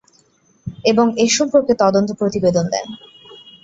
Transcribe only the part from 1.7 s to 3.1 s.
তদন্ত প্রতিবেদন দেন।